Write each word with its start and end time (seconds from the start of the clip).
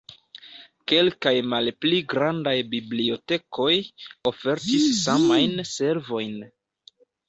Kelkaj 0.91 1.33
malpli 1.49 1.99
grandaj 2.15 2.55
bibliotekoj 2.73 3.71
ofertis 4.35 4.93
samajn 5.07 5.59
servojn. 5.79 6.47